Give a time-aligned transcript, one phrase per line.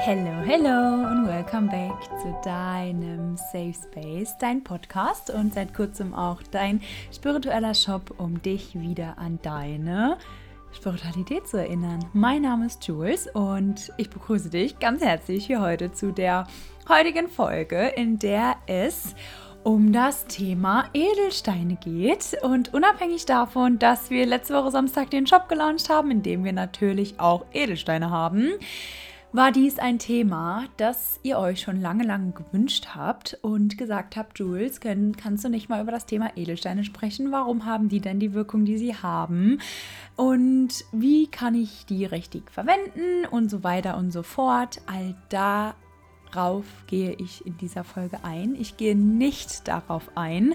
[0.00, 1.92] Hello, hello und welcome back
[2.22, 6.80] zu deinem Safe Space, dein Podcast und seit kurzem auch dein
[7.12, 10.16] spiritueller Shop, um dich wieder an deine
[10.72, 12.04] Spiritualität zu erinnern.
[12.12, 16.46] Mein Name ist Jules und ich begrüße dich ganz herzlich hier heute zu der
[16.88, 19.16] heutigen Folge, in der es
[19.64, 22.38] um das Thema Edelsteine geht.
[22.42, 26.52] Und unabhängig davon, dass wir letzte Woche Samstag den Shop gelauncht haben, in dem wir
[26.52, 28.52] natürlich auch Edelsteine haben,
[29.32, 34.38] war dies ein Thema, das ihr euch schon lange, lange gewünscht habt und gesagt habt,
[34.38, 37.30] Jules, können, kannst du nicht mal über das Thema Edelsteine sprechen?
[37.30, 39.60] Warum haben die denn die Wirkung, die sie haben?
[40.16, 44.80] Und wie kann ich die richtig verwenden und so weiter und so fort?
[44.86, 48.54] All darauf gehe ich in dieser Folge ein.
[48.58, 50.54] Ich gehe nicht darauf ein,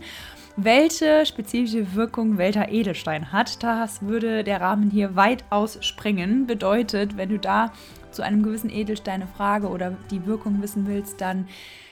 [0.57, 3.61] welche spezifische Wirkung welcher Edelstein hat.
[3.61, 6.47] Das würde der Rahmen hier weitaus sprengen.
[6.47, 7.71] Bedeutet, wenn du da
[8.13, 11.47] zu einem gewissen Edelstein eine Frage oder die Wirkung wissen willst, dann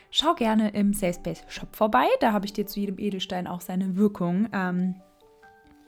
[0.10, 2.06] schau gerne im Safe Space Shop vorbei.
[2.20, 4.96] Da habe ich dir zu jedem Edelstein auch seine Wirkung ähm,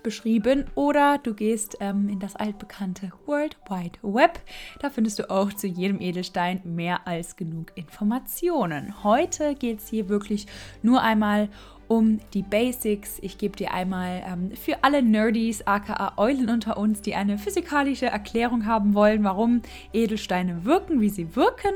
[0.03, 0.65] beschrieben.
[0.75, 4.39] Oder du gehst ähm, in das altbekannte World Wide Web.
[4.79, 9.03] Da findest du auch zu jedem Edelstein mehr als genug Informationen.
[9.03, 10.45] Heute geht es hier wirklich
[10.83, 13.17] nur einmal um um die Basics.
[13.21, 18.07] Ich gebe dir einmal ähm, für alle Nerdies, aka Eulen unter uns, die eine physikalische
[18.07, 19.61] Erklärung haben wollen, warum
[19.93, 21.73] Edelsteine wirken, wie sie wirken,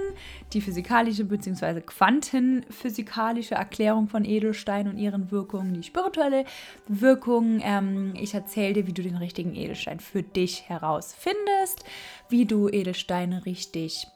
[0.53, 1.81] die physikalische bzw.
[1.81, 6.45] quantenphysikalische Erklärung von Edelsteinen und ihren Wirkungen, die spirituelle
[6.87, 7.59] Wirkung.
[7.63, 11.83] Ähm, ich erzähle dir, wie du den richtigen Edelstein für dich herausfindest,
[12.29, 14.07] wie du Edelsteine richtig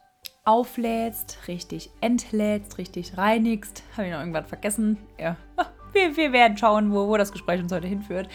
[0.44, 3.84] auflädst, richtig entlädst, richtig reinigst.
[3.94, 4.98] Habe ich noch irgendwas vergessen?
[5.20, 5.38] Ja,
[5.94, 8.28] wir, wir werden schauen, wo, wo das Gespräch uns heute hinführt.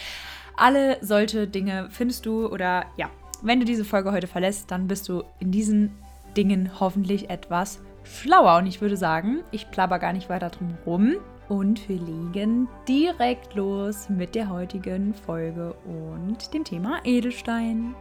[0.56, 3.10] Alle solche Dinge findest du oder ja,
[3.42, 5.90] wenn du diese Folge heute verlässt, dann bist du in diesen
[6.36, 8.58] Dingen hoffentlich etwas schlauer.
[8.58, 11.16] Und ich würde sagen, ich plapper gar nicht weiter drum rum.
[11.48, 17.94] Und wir legen direkt los mit der heutigen Folge und dem Thema Edelstein.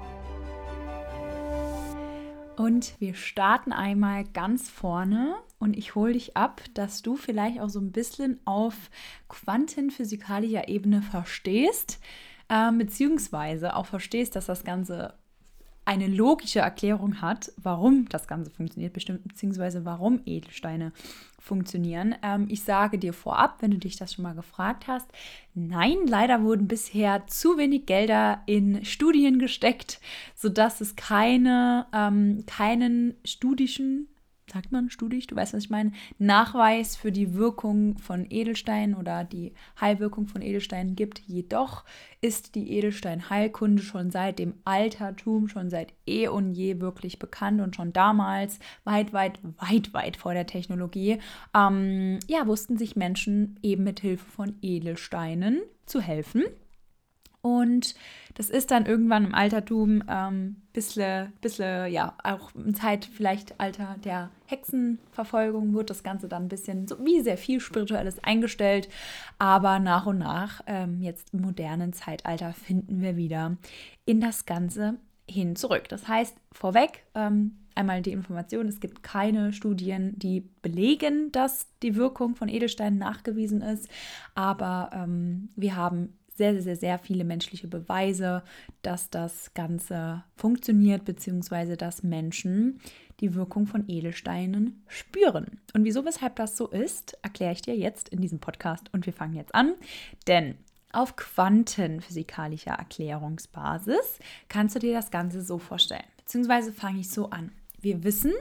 [2.57, 7.69] Und wir starten einmal ganz vorne und ich hole dich ab, dass du vielleicht auch
[7.69, 8.75] so ein bisschen auf
[9.29, 11.99] quantenphysikalischer Ebene verstehst,
[12.49, 15.13] äh, beziehungsweise auch verstehst, dass das Ganze
[15.85, 20.91] eine logische Erklärung hat, warum das Ganze funktioniert, beziehungsweise warum Edelsteine
[21.39, 22.15] funktionieren.
[22.23, 25.07] Ähm, ich sage dir vorab, wenn du dich das schon mal gefragt hast,
[25.53, 30.01] nein, leider wurden bisher zu wenig Gelder in Studien gesteckt,
[30.33, 34.09] sodass es keine, ähm, keinen studischen
[34.51, 39.23] sagt man studisch, du weißt, was ich meine, Nachweis für die Wirkung von Edelsteinen oder
[39.23, 41.19] die Heilwirkung von Edelsteinen gibt.
[41.19, 41.83] Jedoch
[42.21, 47.75] ist die Edelsteinheilkunde schon seit dem Altertum, schon seit eh und je wirklich bekannt und
[47.75, 51.19] schon damals, weit, weit, weit, weit vor der Technologie,
[51.55, 56.43] ähm, ja, wussten sich Menschen eben mit Hilfe von Edelsteinen zu helfen.
[57.45, 57.93] Und
[58.33, 63.97] das ist dann irgendwann im Altertum ähm, bisschen, bisschen, ja, auch im Zeit vielleicht Alter
[64.03, 68.89] der Hexenverfolgung wird das Ganze dann ein bisschen so wie sehr viel Spirituelles eingestellt.
[69.37, 73.57] Aber nach und nach, ähm, jetzt im modernen Zeitalter, finden wir wieder
[74.05, 74.95] in das Ganze
[75.29, 75.87] hin zurück.
[75.89, 81.95] Das heißt, vorweg, ähm, einmal die Information, es gibt keine Studien, die belegen, dass die
[81.95, 83.87] Wirkung von Edelsteinen nachgewiesen ist,
[84.33, 88.43] aber ähm, wir haben sehr, sehr, sehr, viele menschliche Beweise,
[88.81, 92.79] dass das Ganze funktioniert, beziehungsweise dass Menschen
[93.21, 95.59] die Wirkung von Edelsteinen spüren.
[95.73, 99.13] Und wieso, weshalb das so ist, erkläre ich dir jetzt in diesem Podcast und wir
[99.13, 99.73] fangen jetzt an.
[100.27, 100.55] Denn
[100.91, 104.19] auf quantenphysikalischer Erklärungsbasis
[104.49, 106.03] kannst du dir das Ganze so vorstellen.
[106.17, 107.51] Beziehungsweise fange ich so an.
[107.79, 108.33] Wir wissen,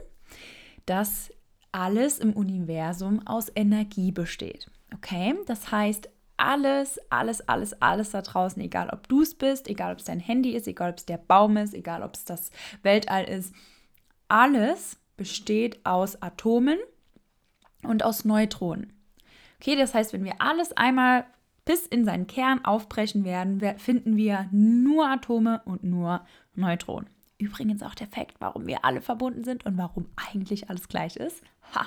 [0.86, 1.30] dass
[1.72, 4.70] alles im Universum aus Energie besteht.
[4.94, 6.08] Okay, das heißt,
[6.44, 10.20] alles, alles, alles, alles da draußen, egal ob du es bist, egal ob es dein
[10.20, 12.50] Handy ist, egal ob es der Baum ist, egal ob es das
[12.82, 13.54] Weltall ist,
[14.28, 16.78] alles besteht aus Atomen
[17.82, 18.92] und aus Neutronen.
[19.60, 21.24] Okay, das heißt, wenn wir alles einmal
[21.64, 27.08] bis in seinen Kern aufbrechen werden, finden wir nur Atome und nur Neutronen.
[27.44, 31.42] Übrigens auch der Fakt, warum wir alle verbunden sind und warum eigentlich alles gleich ist.
[31.74, 31.86] Ha,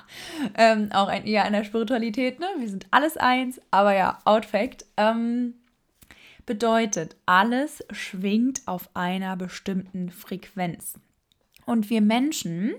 [0.56, 2.48] ähm, auch ein, eher in der Spiritualität, ne?
[2.58, 4.86] Wir sind alles eins, aber ja, Outfact.
[4.98, 5.56] Ähm,
[6.46, 10.94] bedeutet, alles schwingt auf einer bestimmten Frequenz.
[11.66, 12.74] Und wir Menschen,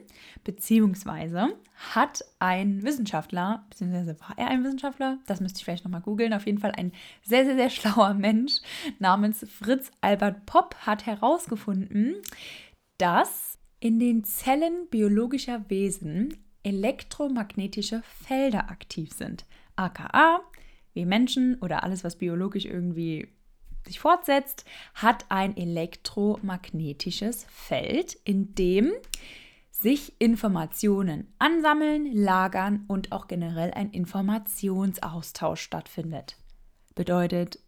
[0.44, 1.48] beziehungsweise
[1.94, 6.46] hat ein Wissenschaftler, beziehungsweise war er ein Wissenschaftler, das müsste ich vielleicht nochmal googeln, auf
[6.46, 6.92] jeden Fall ein
[7.22, 8.60] sehr, sehr, sehr schlauer Mensch
[8.98, 12.14] namens Fritz Albert Popp hat herausgefunden,
[12.98, 19.46] dass in den Zellen biologischer Wesen elektromagnetische Felder aktiv sind.
[19.76, 20.40] AKA,
[20.92, 23.28] wie Menschen oder alles, was biologisch irgendwie
[23.86, 24.64] sich fortsetzt,
[24.94, 28.92] hat ein elektromagnetisches Feld, in dem
[29.70, 36.36] sich Informationen ansammeln, lagern und auch generell ein Informationsaustausch stattfindet.
[36.96, 37.60] Bedeutet,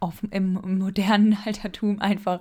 [0.00, 2.40] auf, im, modernen Altertum einfach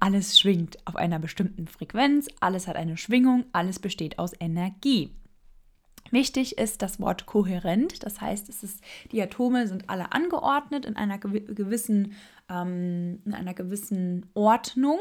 [0.00, 5.10] alles schwingt auf einer bestimmten Frequenz, alles hat eine Schwingung, alles besteht aus Energie.
[6.10, 8.80] Wichtig ist das Wort kohärent, das heißt, es ist,
[9.12, 12.12] die Atome sind alle angeordnet in einer gewissen,
[12.48, 14.98] ähm, in einer gewissen Ordnung.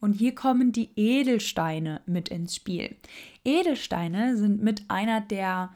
[0.00, 2.96] Und hier kommen die Edelsteine mit ins Spiel.
[3.44, 5.74] Edelsteine sind mit einer der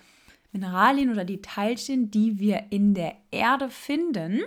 [0.50, 4.40] Mineralien oder die Teilchen, die wir in der Erde finden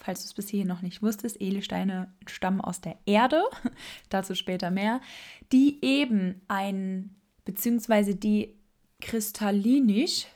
[0.00, 3.42] falls du es bis hierhin noch nicht wusstest, Edelsteine stammen aus der Erde,
[4.08, 5.00] dazu später mehr,
[5.52, 7.14] die eben ein,
[7.44, 8.58] beziehungsweise die
[9.00, 10.26] kristallinisch,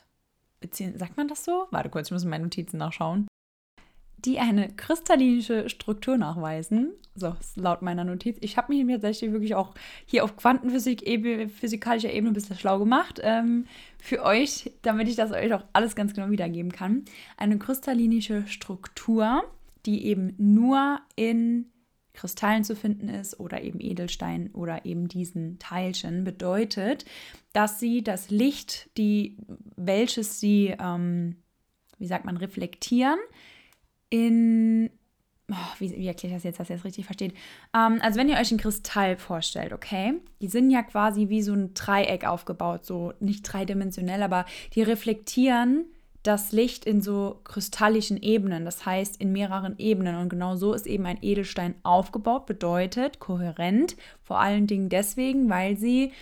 [0.60, 1.66] beziehungsweise, sagt man das so?
[1.70, 3.26] Warte kurz, ich muss in meine Notizen nachschauen
[4.24, 6.92] die eine kristallinische Struktur nachweisen.
[7.14, 8.38] So, laut meiner Notiz.
[8.40, 9.74] Ich habe mich tatsächlich wirklich auch
[10.06, 11.02] hier auf Quantenphysik,
[11.50, 13.20] physikalischer Ebene ein bisschen schlau gemacht.
[13.22, 13.66] Ähm,
[13.98, 17.04] für euch, damit ich das euch auch alles ganz genau wiedergeben kann.
[17.36, 19.44] Eine kristallinische Struktur,
[19.86, 21.66] die eben nur in
[22.14, 27.04] Kristallen zu finden ist oder eben Edelstein oder eben diesen Teilchen, bedeutet,
[27.52, 29.36] dass sie das Licht, die,
[29.76, 31.36] welches sie, ähm,
[31.98, 33.18] wie sagt man, reflektieren,
[34.14, 34.90] in
[35.50, 37.34] Oh, wie, wie, erkläre ich das jetzt, dass ihr es richtig versteht?
[37.74, 41.52] Ähm, also wenn ihr euch ein Kristall vorstellt, okay, die sind ja quasi wie so
[41.52, 45.84] ein Dreieck aufgebaut, so nicht dreidimensionell, aber die reflektieren
[46.22, 50.16] das Licht in so kristallischen Ebenen, das heißt in mehreren Ebenen.
[50.16, 55.76] Und genau so ist eben ein Edelstein aufgebaut, bedeutet kohärent, vor allen Dingen deswegen, weil
[55.76, 56.12] sie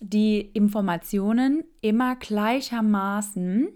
[0.00, 3.68] die Informationen immer gleichermaßen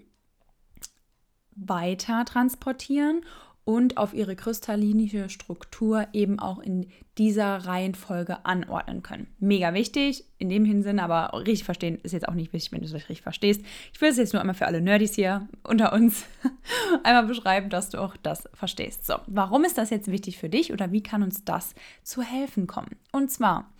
[1.55, 3.21] weiter transportieren
[3.65, 6.87] und auf ihre kristallinische Struktur eben auch in
[7.17, 9.27] dieser Reihenfolge anordnen können.
[9.39, 12.85] Mega wichtig, in dem Hinsinn, aber richtig verstehen ist jetzt auch nicht wichtig, wenn du
[12.85, 13.61] es richtig verstehst.
[13.91, 16.25] Ich will es jetzt nur einmal für alle Nerdys hier unter uns
[17.03, 19.07] einmal beschreiben, dass du auch das verstehst.
[19.07, 21.73] So, warum ist das jetzt wichtig für dich oder wie kann uns das
[22.03, 22.97] zu helfen kommen?
[23.11, 23.73] Und zwar,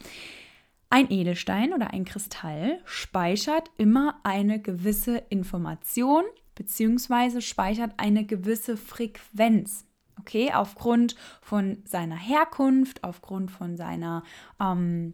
[0.89, 6.23] ein Edelstein oder ein Kristall speichert immer eine gewisse Information
[6.55, 9.85] beziehungsweise speichert eine gewisse Frequenz.
[10.19, 14.23] Okay, aufgrund von seiner Herkunft, aufgrund von seiner,
[14.61, 15.13] ähm,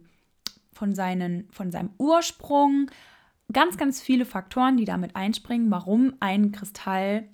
[0.72, 2.88] von seinen, von seinem Ursprung,
[3.52, 7.28] ganz, ganz viele Faktoren, die damit einspringen, warum ein Kristall,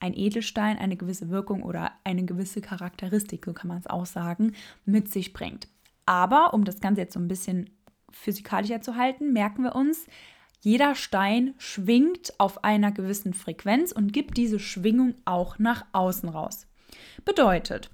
[0.00, 4.52] ein Edelstein eine gewisse Wirkung oder eine gewisse Charakteristik, so kann man es auch sagen,
[4.84, 5.66] mit sich bringt.
[6.04, 7.70] Aber um das Ganze jetzt so ein bisschen
[8.10, 10.06] physikalischer zu halten, merken wir uns,
[10.64, 16.66] jeder Stein schwingt auf einer gewissen Frequenz und gibt diese Schwingung auch nach außen raus.
[17.26, 17.90] Bedeutet,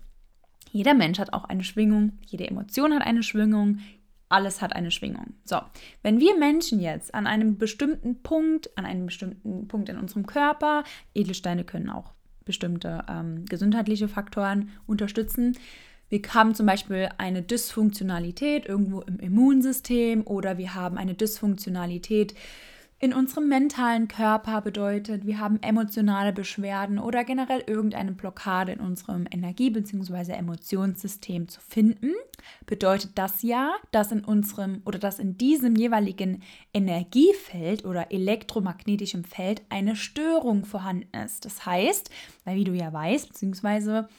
[0.70, 3.80] jeder Mensch hat auch eine Schwingung, jede Emotion hat eine Schwingung,
[4.28, 5.34] alles hat eine Schwingung.
[5.44, 5.56] So,
[6.04, 10.84] wenn wir Menschen jetzt an einem bestimmten Punkt, an einem bestimmten Punkt in unserem Körper,
[11.12, 12.12] Edelsteine können auch
[12.44, 15.58] bestimmte ähm, gesundheitliche Faktoren unterstützen,
[16.10, 22.34] wir haben zum Beispiel eine Dysfunktionalität irgendwo im Immunsystem oder wir haben eine Dysfunktionalität
[23.02, 29.26] in unserem mentalen Körper bedeutet, wir haben emotionale Beschwerden oder generell irgendeine Blockade in unserem
[29.30, 30.32] Energie- bzw.
[30.32, 32.12] Emotionssystem zu finden,
[32.66, 36.42] bedeutet das ja, dass in unserem oder dass in diesem jeweiligen
[36.74, 41.46] Energiefeld oder elektromagnetischem Feld eine Störung vorhanden ist.
[41.46, 42.10] Das heißt,
[42.44, 44.10] weil wie du ja weißt, beziehungsweise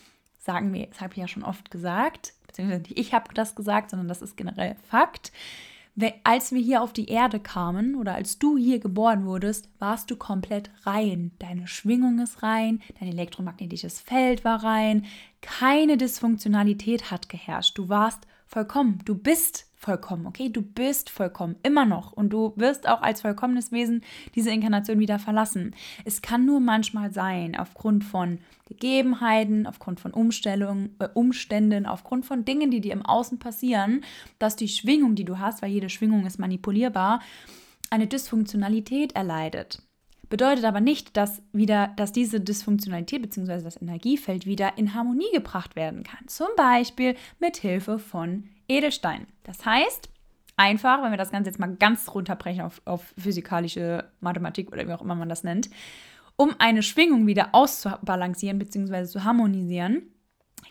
[0.41, 3.91] sagen wir, das habe ich ja schon oft gesagt, beziehungsweise nicht ich habe das gesagt,
[3.91, 5.31] sondern das ist generell Fakt.
[6.23, 10.15] Als wir hier auf die Erde kamen oder als du hier geboren wurdest, warst du
[10.15, 11.31] komplett rein.
[11.37, 15.05] Deine Schwingung ist rein, dein elektromagnetisches Feld war rein,
[15.41, 17.77] keine Dysfunktionalität hat geherrscht.
[17.77, 20.49] Du warst vollkommen, du bist vollkommen, okay?
[20.49, 22.11] Du bist vollkommen, immer noch.
[22.13, 24.03] Und du wirst auch als vollkommenes Wesen
[24.35, 25.75] diese Inkarnation wieder verlassen.
[26.05, 32.45] Es kann nur manchmal sein, aufgrund von Gegebenheiten, aufgrund von Umstellungen, äh, Umständen, aufgrund von
[32.45, 34.01] Dingen, die dir im Außen passieren,
[34.39, 37.19] dass die Schwingung, die du hast, weil jede Schwingung ist manipulierbar,
[37.89, 39.81] eine Dysfunktionalität erleidet.
[40.29, 43.63] Bedeutet aber nicht, dass wieder, dass diese Dysfunktionalität bzw.
[43.63, 46.25] das Energiefeld wieder in Harmonie gebracht werden kann.
[46.27, 49.27] Zum Beispiel mit Hilfe von Edelstein.
[49.43, 50.09] Das heißt,
[50.57, 54.93] einfach, wenn wir das Ganze jetzt mal ganz runterbrechen auf, auf physikalische Mathematik oder wie
[54.93, 55.69] auch immer man das nennt,
[56.35, 59.05] um eine Schwingung wieder auszubalancieren bzw.
[59.05, 60.03] zu harmonisieren,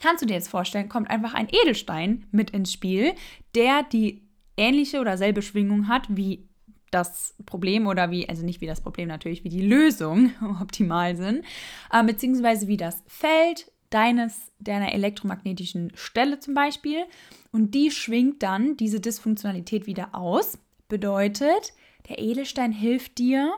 [0.00, 3.14] kannst du dir jetzt vorstellen, kommt einfach ein Edelstein mit ins Spiel,
[3.54, 4.22] der die
[4.56, 6.48] ähnliche oder selbe Schwingung hat wie
[6.90, 11.44] das Problem oder wie, also nicht wie das Problem natürlich, wie die Lösung optimal sind,
[11.92, 17.04] äh, beziehungsweise wie das Feld deines, deiner elektromagnetischen Stelle zum Beispiel.
[17.52, 20.58] Und die schwingt dann diese Dysfunktionalität wieder aus.
[20.88, 21.72] Bedeutet,
[22.08, 23.54] der Edelstein hilft dir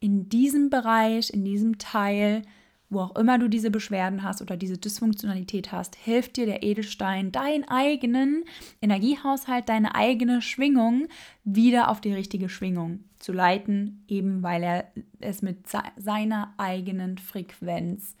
[0.00, 2.42] in diesem Bereich, in diesem Teil,
[2.90, 7.32] wo auch immer du diese Beschwerden hast oder diese Dysfunktionalität hast, hilft dir der Edelstein,
[7.32, 8.44] deinen eigenen
[8.80, 11.08] Energiehaushalt, deine eigene Schwingung
[11.44, 15.66] wieder auf die richtige Schwingung zu leiten, eben weil er es mit
[15.96, 18.16] seiner eigenen Frequenz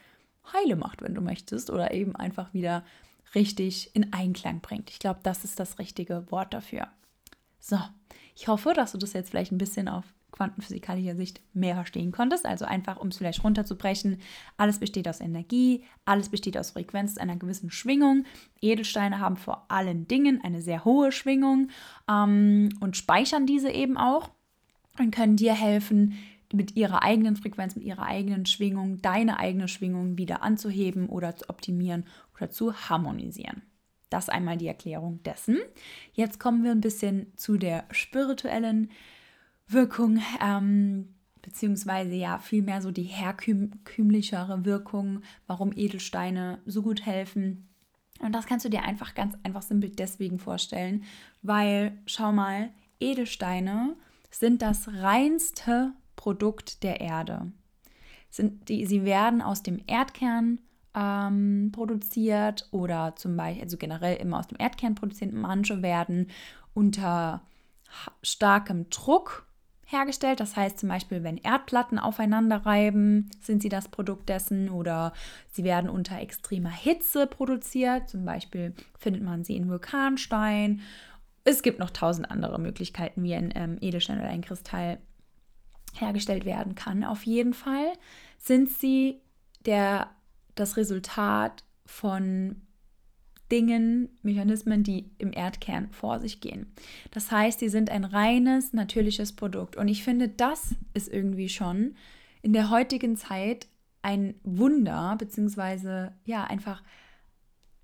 [0.52, 2.84] heile macht, wenn du möchtest, oder eben einfach wieder
[3.34, 4.90] richtig in Einklang bringt.
[4.90, 6.88] Ich glaube, das ist das richtige Wort dafür.
[7.60, 7.78] So,
[8.34, 12.46] ich hoffe, dass du das jetzt vielleicht ein bisschen auf quantenphysikalischer Sicht mehr verstehen konntest.
[12.46, 14.20] Also einfach, um es vielleicht runterzubrechen,
[14.56, 18.24] alles besteht aus Energie, alles besteht aus Frequenz einer gewissen Schwingung.
[18.60, 21.70] Edelsteine haben vor allen Dingen eine sehr hohe Schwingung
[22.08, 24.30] ähm, und speichern diese eben auch
[24.98, 26.14] und können dir helfen,
[26.52, 31.48] mit ihrer eigenen Frequenz, mit ihrer eigenen Schwingung, deine eigene Schwingung wieder anzuheben oder zu
[31.48, 32.04] optimieren
[32.36, 33.62] oder zu harmonisieren.
[34.10, 35.58] Das einmal die Erklärung dessen.
[36.14, 38.90] Jetzt kommen wir ein bisschen zu der spirituellen
[39.66, 47.68] Wirkung, ähm, beziehungsweise ja vielmehr so die herkömmlichere Wirkung, warum Edelsteine so gut helfen.
[48.20, 51.04] Und das kannst du dir einfach ganz einfach simpel deswegen vorstellen,
[51.42, 53.94] weil schau mal, Edelsteine
[54.30, 57.52] sind das reinste Produkt der Erde.
[58.28, 60.58] Sind die, sie werden aus dem Erdkern
[60.94, 65.32] ähm, produziert oder zum Beispiel, also generell immer aus dem Erdkern produziert.
[65.32, 66.26] Manche werden
[66.74, 67.42] unter
[68.22, 69.46] starkem Druck
[69.86, 70.40] hergestellt.
[70.40, 75.12] Das heißt zum Beispiel, wenn Erdplatten aufeinander reiben, sind sie das Produkt dessen oder
[75.50, 78.08] sie werden unter extremer Hitze produziert.
[78.10, 80.82] Zum Beispiel findet man sie in Vulkanstein.
[81.44, 84.98] Es gibt noch tausend andere Möglichkeiten, wie ein ähm, Edelstein oder ein Kristall
[85.94, 87.04] hergestellt werden kann.
[87.04, 87.92] Auf jeden Fall
[88.38, 89.20] sind sie
[89.64, 90.10] der,
[90.54, 92.62] das Resultat von
[93.50, 96.72] Dingen, Mechanismen, die im Erdkern vor sich gehen.
[97.10, 99.76] Das heißt, sie sind ein reines, natürliches Produkt.
[99.76, 101.94] Und ich finde, das ist irgendwie schon
[102.42, 103.66] in der heutigen Zeit
[104.02, 106.82] ein Wunder, beziehungsweise ja, einfach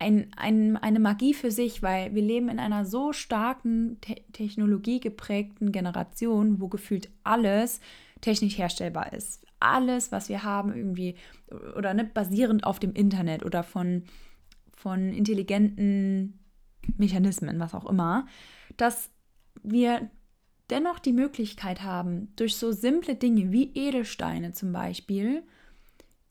[0.04, 5.72] ein, ein, eine Magie für sich, weil wir leben in einer so starken te technologiegeprägten
[5.72, 7.80] Generation, wo gefühlt alles
[8.20, 9.42] technisch herstellbar ist.
[9.60, 11.16] Alles, was wir haben, irgendwie
[11.74, 14.04] oder ne, basierend auf dem Internet oder von
[14.76, 16.38] von intelligenten
[16.98, 18.26] Mechanismen, was auch immer,
[18.76, 19.10] dass
[19.62, 20.10] wir
[20.68, 25.44] dennoch die Möglichkeit haben, durch so simple Dinge wie Edelsteine zum Beispiel,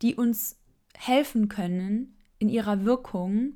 [0.04, 0.60] die uns
[0.96, 3.54] helfen können in ihrer Wirkung,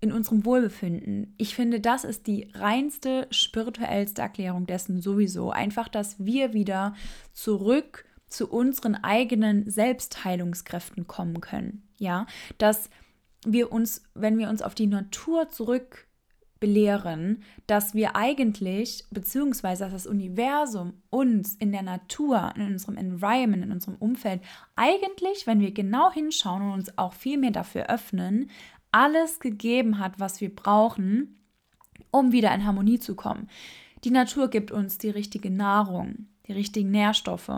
[0.00, 1.34] in unserem Wohlbefinden.
[1.38, 5.50] Ich finde, das ist die reinste, spirituellste Erklärung dessen sowieso.
[5.50, 6.94] Einfach, dass wir wieder
[7.32, 11.88] zurück zu unseren eigenen Selbstheilungskräften kommen können.
[11.98, 12.26] Ja,
[12.58, 12.90] dass
[13.44, 16.08] wir uns, wenn wir uns auf die Natur zurück
[16.60, 23.64] belehren, dass wir eigentlich, beziehungsweise dass das Universum uns in der Natur, in unserem Environment,
[23.64, 24.42] in unserem Umfeld,
[24.74, 28.50] eigentlich, wenn wir genau hinschauen und uns auch viel mehr dafür öffnen,
[28.92, 31.38] alles gegeben hat, was wir brauchen,
[32.10, 33.48] um wieder in Harmonie zu kommen.
[34.04, 37.50] Die Natur gibt uns die richtige Nahrung, die richtigen Nährstoffe.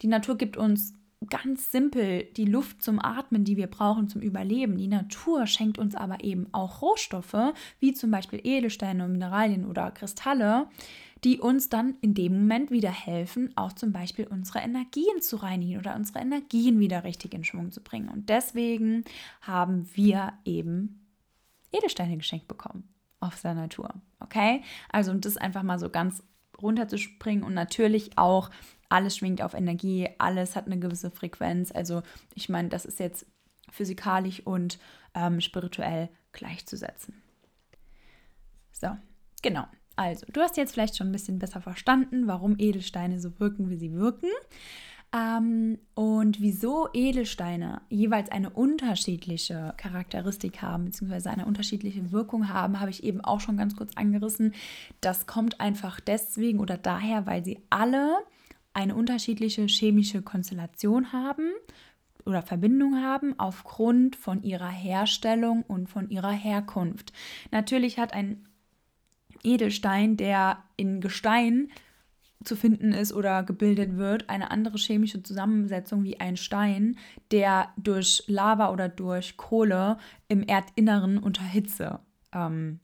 [0.00, 0.94] Die Natur gibt uns
[1.30, 4.76] ganz simpel die Luft zum Atmen, die wir brauchen zum Überleben.
[4.76, 10.66] Die Natur schenkt uns aber eben auch Rohstoffe, wie zum Beispiel Edelsteine, Mineralien oder Kristalle,
[11.24, 15.78] die uns dann in dem Moment wieder helfen, auch zum Beispiel unsere Energien zu reinigen
[15.78, 18.08] oder unsere Energien wieder richtig in Schwung zu bringen.
[18.08, 19.04] Und deswegen
[19.40, 21.06] haben wir eben
[21.72, 22.88] Edelsteine geschenkt bekommen
[23.20, 23.94] aus der Natur.
[24.20, 24.62] Okay?
[24.90, 26.22] Also, um das einfach mal so ganz
[26.60, 28.50] runterzuspringen und natürlich auch
[28.88, 31.72] alles schwingt auf Energie, alles hat eine gewisse Frequenz.
[31.72, 32.02] Also
[32.34, 33.26] ich meine, das ist jetzt
[33.70, 34.78] physikalisch und
[35.14, 37.22] ähm, spirituell gleichzusetzen.
[38.72, 38.88] So,
[39.40, 39.66] genau.
[39.96, 43.76] Also, du hast jetzt vielleicht schon ein bisschen besser verstanden, warum Edelsteine so wirken, wie
[43.76, 44.28] sie wirken.
[45.14, 52.90] Ähm, und wieso Edelsteine jeweils eine unterschiedliche Charakteristik haben, beziehungsweise eine unterschiedliche Wirkung haben, habe
[52.90, 54.54] ich eben auch schon ganz kurz angerissen.
[55.02, 58.16] Das kommt einfach deswegen oder daher, weil sie alle
[58.72, 61.50] eine unterschiedliche chemische Konstellation haben
[62.24, 67.12] oder Verbindung haben aufgrund von ihrer Herstellung und von ihrer Herkunft.
[67.50, 68.46] Natürlich hat ein
[69.42, 71.70] Edelstein, der in Gestein
[72.44, 76.96] zu finden ist oder gebildet wird, eine andere chemische Zusammensetzung wie ein Stein,
[77.30, 82.00] der durch Lava oder durch Kohle im Erdinneren unter Hitze
[82.32, 82.80] ähm,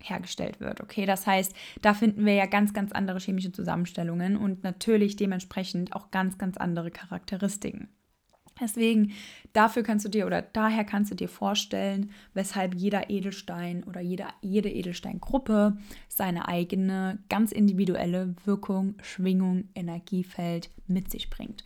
[0.00, 0.80] hergestellt wird.
[0.80, 5.94] Okay, das heißt, da finden wir ja ganz, ganz andere chemische Zusammenstellungen und natürlich dementsprechend
[5.94, 7.88] auch ganz, ganz andere Charakteristiken.
[8.60, 9.12] Deswegen,
[9.52, 14.28] dafür kannst du dir oder daher kannst du dir vorstellen, weshalb jeder Edelstein oder jeder,
[14.42, 15.76] jede Edelsteingruppe
[16.08, 21.64] seine eigene, ganz individuelle Wirkung, Schwingung, Energiefeld mit sich bringt.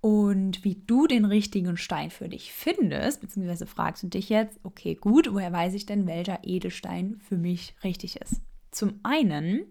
[0.00, 4.94] Und wie du den richtigen Stein für dich findest, beziehungsweise fragst du dich jetzt, okay,
[4.94, 8.40] gut, woher weiß ich denn, welcher Edelstein für mich richtig ist?
[8.70, 9.64] Zum einen,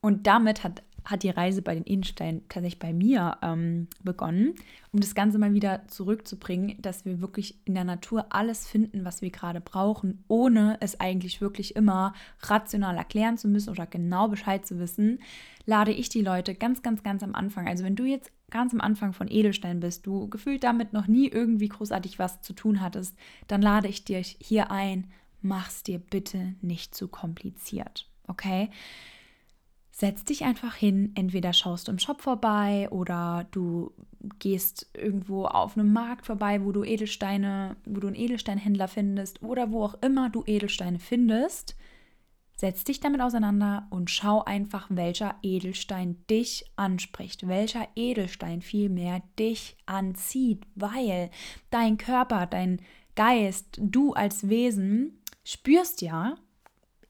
[0.00, 4.54] und damit hat hat die Reise bei den Edelsteinen tatsächlich bei mir ähm, begonnen,
[4.92, 9.22] um das Ganze mal wieder zurückzubringen, dass wir wirklich in der Natur alles finden, was
[9.22, 14.66] wir gerade brauchen, ohne es eigentlich wirklich immer rational erklären zu müssen oder genau Bescheid
[14.66, 15.20] zu wissen,
[15.66, 17.68] lade ich die Leute ganz, ganz, ganz am Anfang.
[17.68, 21.28] Also wenn du jetzt ganz am Anfang von Edelstein bist, du gefühlt damit noch nie
[21.28, 25.08] irgendwie großartig was zu tun hattest, dann lade ich dich hier ein,
[25.42, 28.08] mach's dir bitte nicht zu kompliziert.
[28.26, 28.70] Okay?
[29.98, 33.92] Setz dich einfach hin, entweder schaust du im Shop vorbei oder du
[34.38, 39.72] gehst irgendwo auf einem Markt vorbei, wo du Edelsteine, wo du einen Edelsteinhändler findest oder
[39.72, 41.74] wo auch immer du Edelsteine findest.
[42.56, 49.76] Setz dich damit auseinander und schau einfach, welcher Edelstein dich anspricht, welcher Edelstein vielmehr dich
[49.86, 51.28] anzieht, weil
[51.70, 52.80] dein Körper, dein
[53.16, 56.36] Geist, du als Wesen spürst ja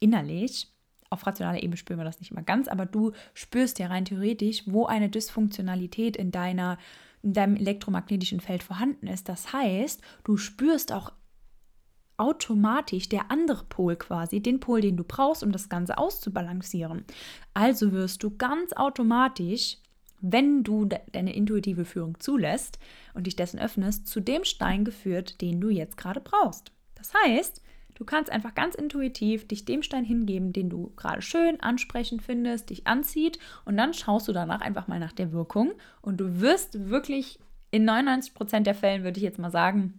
[0.01, 0.69] innerlich,
[1.11, 4.63] auf rationaler Ebene spüren wir das nicht immer ganz, aber du spürst ja rein theoretisch,
[4.67, 6.79] wo eine Dysfunktionalität in deiner
[7.23, 9.29] in deinem elektromagnetischen Feld vorhanden ist.
[9.29, 11.13] Das heißt, du spürst auch
[12.17, 17.05] automatisch der andere Pol quasi, den Pol, den du brauchst, um das Ganze auszubalancieren.
[17.55, 19.79] Also wirst du ganz automatisch,
[20.21, 22.79] wenn du de deine intuitive Führung zulässt
[23.15, 26.73] und dich dessen öffnest, zu dem Stein geführt, den du jetzt gerade brauchst.
[26.97, 27.63] Das heißt,
[27.99, 32.71] Du kannst einfach ganz intuitiv dich dem Stein hingeben, den du gerade schön ansprechend findest,
[32.71, 35.73] dich anzieht und dann schaust du danach einfach mal nach der Wirkung.
[36.01, 37.41] Und du wirst wirklich
[37.73, 39.99] in 99 Prozent der Fällen, würde ich jetzt mal sagen,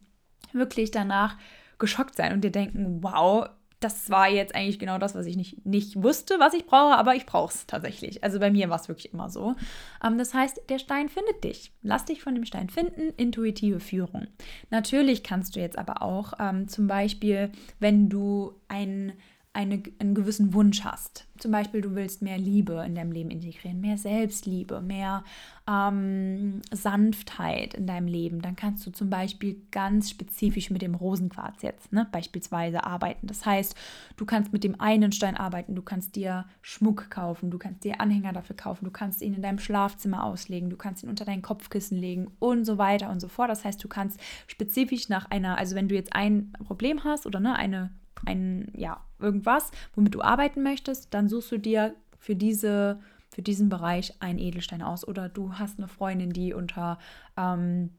[0.53, 1.35] wirklich danach
[1.77, 5.65] geschockt sein und dir denken, wow, das war jetzt eigentlich genau das, was ich nicht,
[5.65, 8.23] nicht wusste, was ich brauche, aber ich brauche es tatsächlich.
[8.23, 9.55] Also bei mir war es wirklich immer so.
[10.03, 11.71] Ähm, das heißt, der Stein findet dich.
[11.81, 14.27] Lass dich von dem Stein finden, intuitive Führung.
[14.69, 19.13] Natürlich kannst du jetzt aber auch ähm, zum Beispiel, wenn du ein
[19.51, 21.25] eine, einen gewissen Wunsch hast.
[21.39, 25.23] Zum Beispiel, du willst mehr Liebe in deinem Leben integrieren, mehr Selbstliebe, mehr
[25.67, 28.43] ähm, Sanftheit in deinem Leben.
[28.43, 33.25] Dann kannst du zum Beispiel ganz spezifisch mit dem Rosenquarz jetzt ne, beispielsweise arbeiten.
[33.25, 33.75] Das heißt,
[34.17, 37.99] du kannst mit dem einen Stein arbeiten, du kannst dir Schmuck kaufen, du kannst dir
[37.99, 41.41] Anhänger dafür kaufen, du kannst ihn in deinem Schlafzimmer auslegen, du kannst ihn unter dein
[41.41, 43.49] Kopfkissen legen und so weiter und so fort.
[43.49, 47.39] Das heißt, du kannst spezifisch nach einer, also wenn du jetzt ein Problem hast oder
[47.39, 47.89] ne, eine
[48.25, 53.69] ein, ja, irgendwas, womit du arbeiten möchtest, dann suchst du dir für diese, für diesen
[53.69, 55.07] Bereich einen Edelstein aus.
[55.07, 56.99] Oder du hast eine Freundin, die unter,
[57.37, 57.91] ähm,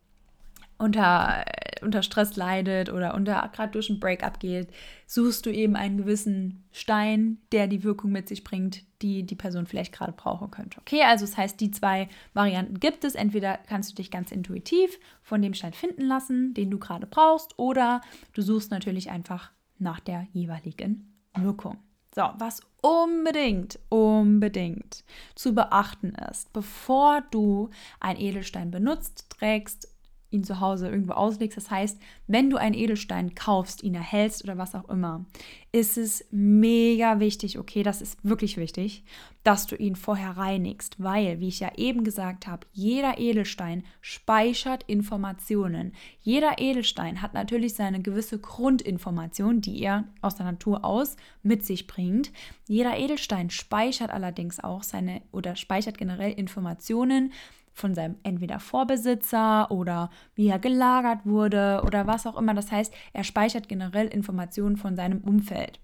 [0.79, 1.45] unter,
[1.83, 4.69] unter Stress leidet oder unter gerade durch ein Breakup geht,
[5.07, 9.67] suchst du eben einen gewissen Stein, der die Wirkung mit sich bringt, die die Person
[9.67, 10.81] vielleicht gerade brauchen könnte.
[10.81, 13.15] Okay, also das heißt, die zwei Varianten gibt es.
[13.15, 17.59] Entweder kannst du dich ganz intuitiv von dem Stein finden lassen, den du gerade brauchst,
[17.59, 18.01] oder
[18.33, 19.51] du suchst natürlich einfach
[19.81, 21.79] nach der jeweiligen Wirkung.
[22.15, 25.05] So, was unbedingt, unbedingt
[25.37, 29.90] zu beachten ist, bevor du ein Edelstein benutzt, trägst,
[30.31, 31.57] ihn zu Hause irgendwo auslegst.
[31.57, 35.27] Das heißt, wenn du einen Edelstein kaufst, ihn erhältst oder was auch immer,
[35.73, 39.05] ist es mega wichtig, okay, das ist wirklich wichtig,
[39.45, 44.85] dass du ihn vorher reinigst, weil, wie ich ja eben gesagt habe, jeder Edelstein speichert
[44.87, 45.93] Informationen.
[46.21, 51.87] Jeder Edelstein hat natürlich seine gewisse Grundinformation, die er aus der Natur aus mit sich
[51.87, 52.33] bringt.
[52.67, 57.33] Jeder Edelstein speichert allerdings auch seine oder speichert generell Informationen,
[57.81, 62.55] von seinem entweder Vorbesitzer oder wie er gelagert wurde oder was auch immer.
[62.55, 65.81] Das heißt, er speichert generell Informationen von seinem Umfeld.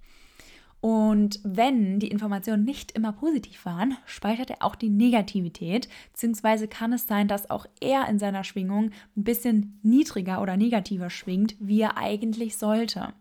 [0.81, 6.93] Und wenn die Informationen nicht immer positiv waren, speichert er auch die Negativität, beziehungsweise kann
[6.93, 11.81] es sein, dass auch er in seiner Schwingung ein bisschen niedriger oder negativer schwingt, wie
[11.81, 13.15] er eigentlich sollte.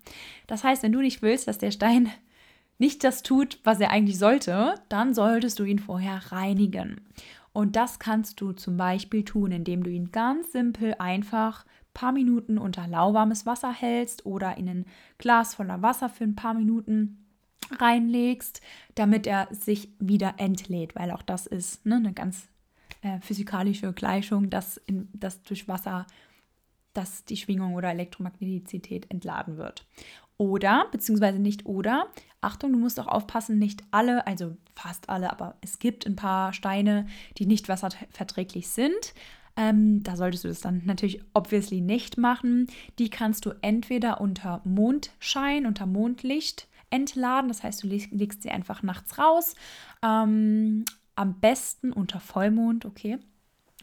[0.47, 2.11] Das heißt, wenn du nicht willst, dass der Stein
[2.77, 7.01] nicht das tut, was er eigentlich sollte, dann solltest du ihn vorher reinigen.
[7.55, 12.11] Und das kannst du zum Beispiel tun, indem du ihn ganz simpel einfach ein paar
[12.11, 14.85] Minuten unter lauwarmes Wasser hältst oder in ein
[15.19, 17.25] Glas voller Wasser für ein paar Minuten
[17.79, 18.59] reinlegst,
[18.95, 22.49] damit er sich wieder entlädt, weil auch das ist ne, eine ganz
[23.01, 26.05] äh, physikalische Gleichung, dass, in, dass durch Wasser
[26.93, 29.85] dass die Schwingung oder Elektromagnetizität entladen wird.
[30.37, 32.07] Oder, beziehungsweise nicht oder,
[32.41, 36.53] Achtung, du musst auch aufpassen, nicht alle, also fast alle, aber es gibt ein paar
[36.53, 39.13] Steine, die nicht wasserverträglich sind.
[39.57, 42.67] Ähm, da solltest du das dann natürlich obviously nicht machen.
[42.99, 47.47] Die kannst du entweder unter Mondschein, unter Mondlicht entladen.
[47.47, 49.55] Das heißt, du legst sie einfach nachts raus.
[50.03, 53.17] Ähm, am besten unter Vollmond, okay.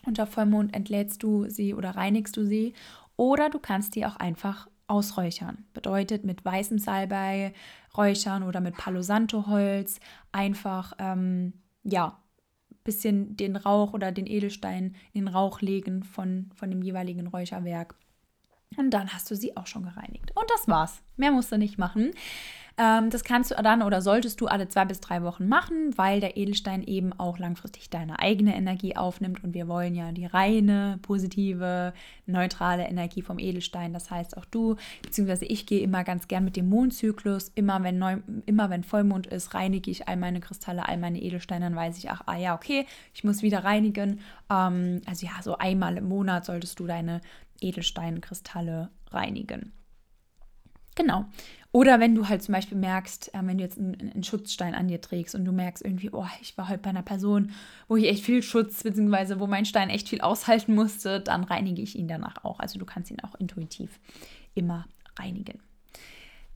[0.05, 2.75] Unter Vollmond entlädst du sie oder reinigst du sie.
[3.17, 5.65] Oder du kannst die auch einfach ausräuchern.
[5.73, 7.55] Bedeutet mit weißem Salbei
[7.97, 10.01] räuchern oder mit Palo Santo Holz
[10.31, 12.19] einfach, ähm, ja,
[12.85, 17.95] bisschen den Rauch oder den Edelstein in den Rauch legen von, von dem jeweiligen Räucherwerk.
[18.77, 20.33] Und dann hast du sie auch schon gereinigt.
[20.35, 21.03] Und das war's.
[21.17, 22.11] Mehr musst du nicht machen.
[22.79, 26.21] Ähm, das kannst du dann oder solltest du alle zwei bis drei Wochen machen, weil
[26.21, 30.99] der Edelstein eben auch langfristig deine eigene Energie aufnimmt und wir wollen ja die reine,
[31.03, 31.93] positive,
[32.27, 33.93] neutrale Energie vom Edelstein.
[33.93, 37.51] Das heißt auch du, beziehungsweise ich gehe immer ganz gern mit dem Mondzyklus.
[37.55, 41.67] Immer wenn, Neu immer wenn Vollmond ist, reinige ich all meine Kristalle, all meine Edelsteine,
[41.67, 44.21] dann weiß ich, ach, ah ja, okay, ich muss wieder reinigen.
[44.51, 47.21] Ähm, also ja, so einmal im Monat solltest du deine
[47.61, 49.73] Edelsteinkristalle reinigen.
[50.95, 51.27] Genau.
[51.75, 54.89] Oder wenn du halt zum Beispiel merkst, äh, wenn du jetzt einen, einen, Schutzstein an
[54.89, 57.53] dir trägst und du merkst irgendwie, oh, ich war heute bei einer Person,
[57.89, 61.81] wo ich echt viel Schutz, beziehungsweise wo mein Stein echt viel aushalten musste, dann reinige
[61.81, 62.61] ich ihn danach auch.
[62.61, 63.99] Also du kannst ihn auch intuitiv
[64.55, 64.87] immer
[65.19, 65.61] reinigen.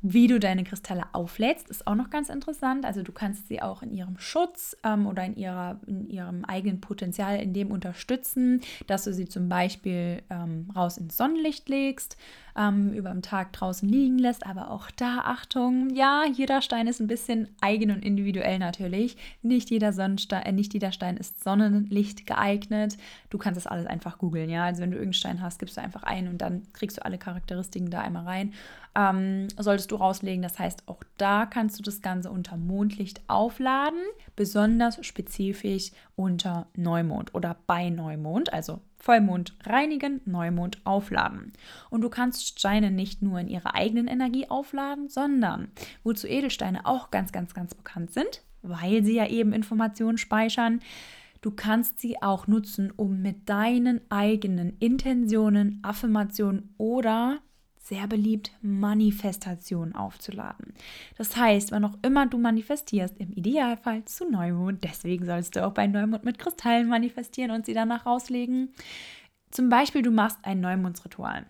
[0.03, 2.85] Wie du deine Kristalle auflädst, ist auch noch ganz interessant.
[2.85, 6.83] Also du kannst sie auch in ihrem Schutz ähm, oder in, ihrer, in ihrem eigenen
[6.83, 12.19] Potenzial in dem unterstützen, dass du sie zum Beispiel ähm, raus ins Sonnenlicht legst
[12.57, 14.47] ähm, über den Tag draußen liegen lässt.
[14.47, 19.17] Aber auch da Achtung, ja, jeder Stein ist ein bisschen eigen und individuell natürlich.
[19.43, 22.97] Nicht jeder, Sonnenstein, äh, nicht jeder Stein ist Sonnenlicht geeignet.
[23.31, 24.65] Du kannst das alles einfach googeln, ja.
[24.65, 27.19] Also wenn du irgendeinen Stein hast, gibst du einfach ein und dann kriegst du alle
[27.19, 28.55] Charakteristiken da einmal rein.
[28.95, 30.43] Ähm, solltest du rauslegen.
[30.43, 34.01] Das heißt, auch da kannst du das Ganze unter Mondlicht aufladen,
[34.37, 41.53] besonders spezifisch unter Neumond oder bei Neumond, also Vollmond reinigen, Neumond aufladen.
[41.91, 45.69] Und du kannst Steine nicht nur in ihrer eigenen Energie aufladen, sondern
[46.03, 50.81] wozu Edelsteine auch ganz, ganz, ganz bekannt sind, weil sie ja eben Informationen speichern.
[51.43, 57.39] Du kannst sie auch nutzen, um mit deinen eigenen Intentionen, Affirmationen oder
[57.87, 60.75] sehr beliebt, Manifestation aufzuladen.
[61.17, 65.73] Das heißt, wann auch immer du manifestierst, im Idealfall zu Neumond, deswegen sollst du auch
[65.73, 68.71] bei Neumond mit Kristallen manifestieren und sie danach rauslegen.
[69.51, 71.47] Zum Beispiel, du machst ein Neumondsritual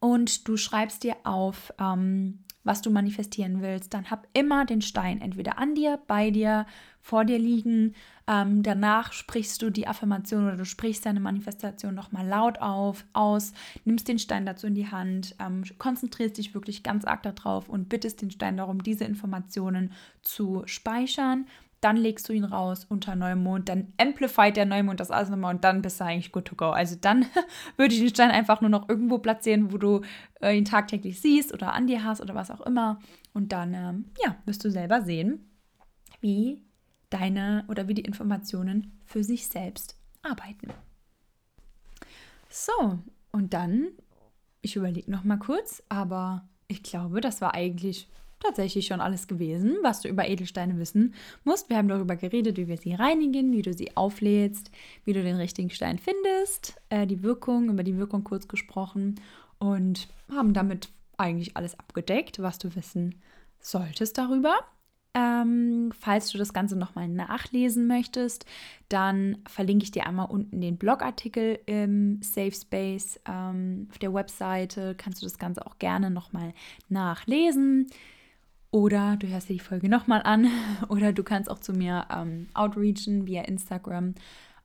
[0.00, 5.22] und du schreibst dir auf, ähm, was du manifestieren willst, dann hab immer den Stein
[5.22, 6.66] entweder an dir, bei dir,
[7.00, 7.94] vor dir liegen.
[8.26, 13.54] Ähm, danach sprichst du die Affirmation oder du sprichst deine Manifestation nochmal laut auf, aus,
[13.86, 17.88] nimmst den Stein dazu in die Hand, ähm, konzentrierst dich wirklich ganz arg darauf und
[17.88, 21.46] bittest den Stein darum, diese Informationen zu speichern
[21.80, 25.64] dann legst du ihn raus unter Neumond, dann amplified der Neumond das alles nochmal und
[25.64, 26.70] dann bist du eigentlich good to go.
[26.70, 27.26] Also dann
[27.76, 30.00] würde ich den Stein einfach nur noch irgendwo platzieren, wo du
[30.40, 32.98] äh, ihn tagtäglich siehst oder an dir hast oder was auch immer.
[33.32, 35.48] Und dann, ähm, ja, wirst du selber sehen,
[36.20, 36.64] wie
[37.10, 40.68] deine oder wie die Informationen für sich selbst arbeiten.
[42.50, 42.98] So,
[43.30, 43.88] und dann,
[44.62, 48.08] ich überlege noch mal kurz, aber ich glaube, das war eigentlich
[48.40, 51.68] tatsächlich schon alles gewesen, was du über Edelsteine wissen musst.
[51.68, 54.70] Wir haben darüber geredet, wie wir sie reinigen, wie du sie auflädst,
[55.04, 59.20] wie du den richtigen Stein findest, äh, die Wirkung, über die Wirkung kurz gesprochen
[59.58, 63.16] und haben damit eigentlich alles abgedeckt, was du wissen
[63.60, 64.54] solltest darüber.
[65.14, 68.44] Ähm, falls du das Ganze nochmal nachlesen möchtest,
[68.88, 74.94] dann verlinke ich dir einmal unten den Blogartikel im Safe Space ähm, auf der Webseite.
[74.96, 76.52] Kannst du das Ganze auch gerne nochmal
[76.88, 77.88] nachlesen.
[78.70, 80.48] Oder du hörst dir die Folge nochmal an.
[80.88, 84.14] Oder du kannst auch zu mir ähm, outreachen via Instagram.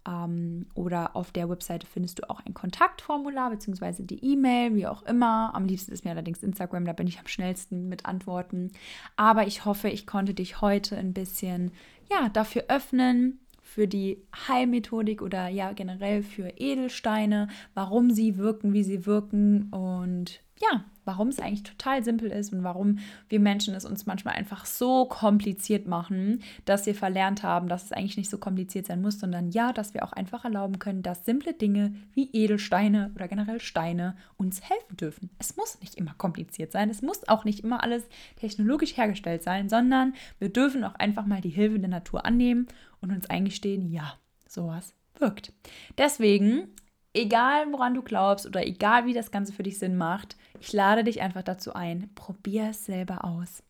[0.06, 4.04] Ähm, oder auf der Webseite findest du auch ein Kontaktformular bzw.
[4.04, 5.56] die E-Mail, wie auch immer.
[5.56, 8.72] Am liebsten ist mir allerdings Instagram, da bin ich am schnellsten mit Antworten.
[9.16, 11.72] Aber ich hoffe, ich konnte dich heute ein bisschen
[12.12, 13.40] ja, dafür öffnen,
[13.74, 20.42] für die Heilmethodik oder ja generell für Edelsteine, warum sie wirken, wie sie wirken und
[20.62, 24.66] ja, warum es eigentlich total simpel ist und warum wir Menschen es uns manchmal einfach
[24.66, 29.20] so kompliziert machen, dass wir verlernt haben, dass es eigentlich nicht so kompliziert sein muss,
[29.20, 33.60] sondern ja, dass wir auch einfach erlauben können, dass simple Dinge wie Edelsteine oder generell
[33.60, 35.30] Steine uns helfen dürfen.
[35.40, 38.04] Es muss nicht immer kompliziert sein, es muss auch nicht immer alles
[38.38, 42.68] technologisch hergestellt sein, sondern wir dürfen auch einfach mal die Hilfe der Natur annehmen
[43.02, 44.14] und uns eingestehen, ja,
[44.48, 45.54] sowas wirkt.
[45.98, 46.70] Deswegen
[47.14, 51.04] egal woran du glaubst oder egal wie das Ganze für dich Sinn macht, ich lade
[51.04, 53.64] dich einfach dazu ein, probier es selber aus.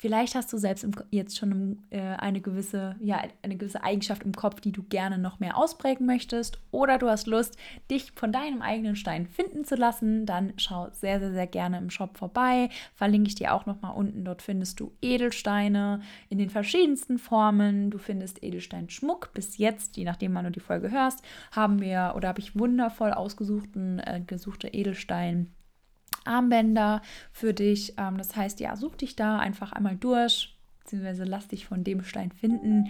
[0.00, 4.32] Vielleicht hast du selbst im, jetzt schon äh, eine, gewisse, ja, eine gewisse Eigenschaft im
[4.32, 6.58] Kopf, die du gerne noch mehr ausprägen möchtest.
[6.70, 7.58] Oder du hast Lust,
[7.90, 10.24] dich von deinem eigenen Stein finden zu lassen.
[10.24, 12.70] Dann schau sehr, sehr, sehr gerne im Shop vorbei.
[12.94, 14.24] Verlinke ich dir auch nochmal unten.
[14.24, 17.90] Dort findest du Edelsteine in den verschiedensten Formen.
[17.90, 19.34] Du findest Edelsteinschmuck.
[19.34, 23.12] Bis jetzt, je nachdem, wann du die Folge hörst, haben wir oder habe ich wundervoll
[23.12, 25.52] ausgesuchten, äh, gesuchte Edelstein.
[26.30, 27.94] Armbänder für dich.
[27.98, 32.02] Ähm, das heißt, ja, such dich da einfach einmal durch, beziehungsweise lass dich von dem
[32.02, 32.88] Stein finden,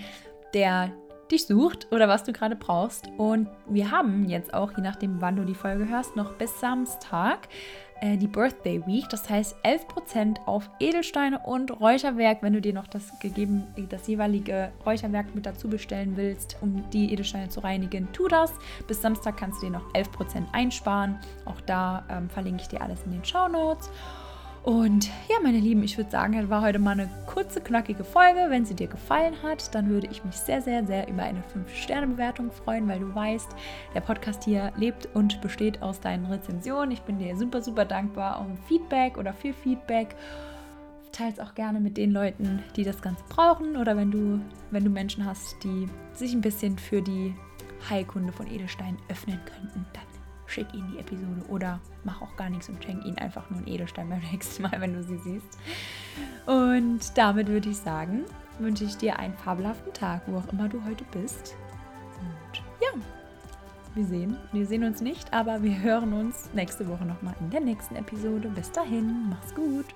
[0.55, 0.93] der
[1.31, 3.09] dich sucht oder was du gerade brauchst.
[3.17, 7.49] Und wir haben jetzt auch, je nachdem, wann du die Folge hörst, noch bis Samstag
[8.01, 9.09] äh, die Birthday Week.
[9.09, 14.73] Das heißt 11% auf Edelsteine und Räucherwerk, wenn du dir noch das gegeben, das jeweilige
[14.85, 18.53] Räucherwerk mit dazu bestellen willst, um die Edelsteine zu reinigen, tu das.
[18.87, 21.19] Bis Samstag kannst du dir noch 11% einsparen.
[21.45, 23.91] Auch da ähm, verlinke ich dir alles in den Show Notes.
[24.63, 28.47] Und ja, meine Lieben, ich würde sagen, das war heute mal eine kurze, knackige Folge.
[28.51, 32.51] Wenn sie dir gefallen hat, dann würde ich mich sehr, sehr, sehr über eine 5-Sterne-Bewertung
[32.51, 33.49] freuen, weil du weißt,
[33.95, 36.91] der Podcast hier lebt und besteht aus deinen Rezensionen.
[36.91, 40.15] Ich bin dir super, super dankbar um Feedback oder für Feedback.
[41.11, 44.85] Teile es auch gerne mit den Leuten, die das Ganze brauchen oder wenn du, wenn
[44.85, 47.35] du Menschen hast, die sich ein bisschen für die
[47.89, 50.10] Heilkunde von Edelstein öffnen könnten, dann
[50.51, 53.69] schick ihnen die Episode oder mach auch gar nichts und schenk ihnen einfach nur einen
[53.69, 55.59] Edelstein beim nächsten Mal, wenn du sie siehst.
[56.47, 58.25] Und damit würde ich sagen,
[58.59, 61.57] wünsche ich dir einen fabelhaften Tag, wo auch immer du heute bist.
[62.21, 63.01] Und ja,
[63.95, 67.61] wir sehen, wir sehen uns nicht, aber wir hören uns nächste Woche nochmal in der
[67.61, 68.49] nächsten Episode.
[68.49, 69.87] Bis dahin, mach's gut.